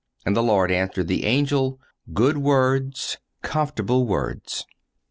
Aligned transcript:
And 0.25 0.35
the 0.35 0.41
Lord 0.41 0.71
answered 0.71 1.07
the 1.09 1.25
angel... 1.25 1.79
good 2.11 2.39
words, 2.39 3.17
comfortable 3.43 4.07
words." 4.07 4.65